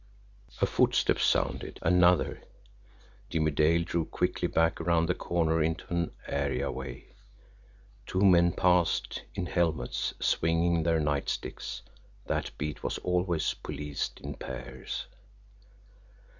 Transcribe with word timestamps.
A 0.59 0.65
footstep 0.65 1.19
sounded 1.19 1.77
another. 1.83 2.41
Jimmie 3.29 3.51
Dale 3.51 3.83
drew 3.83 4.05
quickly 4.05 4.47
back 4.47 4.81
around 4.81 5.05
the 5.05 5.13
corner 5.13 5.61
into 5.61 5.85
an 5.93 6.09
areaway. 6.25 7.05
Two 8.07 8.21
men 8.25 8.53
passed 8.53 9.21
in 9.35 9.45
helmets 9.45 10.15
swinging 10.19 10.81
their 10.81 10.99
nightsticks 10.99 11.81
that 12.25 12.49
beat 12.57 12.81
was 12.81 12.97
always 13.03 13.53
policed 13.53 14.19
in 14.21 14.33
pairs! 14.33 15.05